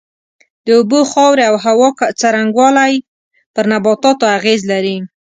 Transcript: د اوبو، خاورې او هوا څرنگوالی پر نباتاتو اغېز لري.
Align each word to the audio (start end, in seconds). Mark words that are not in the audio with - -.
د 0.65 0.67
اوبو، 0.77 0.99
خاورې 1.11 1.43
او 1.49 1.55
هوا 1.65 1.87
څرنگوالی 2.19 2.93
پر 3.53 3.65
نباتاتو 3.71 4.25
اغېز 4.37 4.61
لري. 4.71 4.97